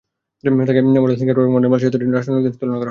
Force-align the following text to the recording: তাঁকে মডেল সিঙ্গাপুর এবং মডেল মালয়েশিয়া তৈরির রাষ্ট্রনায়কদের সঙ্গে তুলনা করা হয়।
তাঁকে 0.67 0.81
মডেল 1.03 1.15
সিঙ্গাপুর 1.19 1.41
এবং 1.43 1.51
মডেল 1.55 1.69
মালয়েশিয়া 1.71 1.93
তৈরির 1.93 2.13
রাষ্ট্রনায়কদের 2.17 2.51
সঙ্গে 2.57 2.59
তুলনা 2.61 2.67
করা 2.67 2.73
হয়। 2.73 2.79